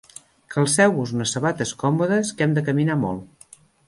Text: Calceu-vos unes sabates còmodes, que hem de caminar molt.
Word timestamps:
Calceu-vos 0.53 1.11
unes 1.17 1.33
sabates 1.35 1.73
còmodes, 1.83 2.31
que 2.39 2.47
hem 2.47 2.57
de 2.57 2.65
caminar 2.71 2.97
molt. 3.03 3.53